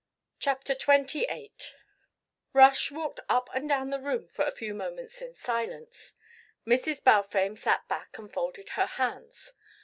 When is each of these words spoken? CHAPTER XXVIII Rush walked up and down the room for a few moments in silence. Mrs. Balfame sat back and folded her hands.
CHAPTER 0.39 0.73
XXVIII 0.73 1.51
Rush 2.53 2.89
walked 2.91 3.19
up 3.29 3.51
and 3.53 3.69
down 3.69 3.91
the 3.91 3.99
room 3.99 4.29
for 4.29 4.43
a 4.43 4.51
few 4.51 4.73
moments 4.73 5.21
in 5.21 5.35
silence. 5.35 6.15
Mrs. 6.65 7.03
Balfame 7.03 7.55
sat 7.55 7.87
back 7.87 8.17
and 8.17 8.33
folded 8.33 8.69
her 8.69 8.87
hands. 8.87 9.53